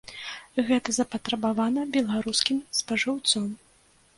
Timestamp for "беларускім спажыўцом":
1.99-3.45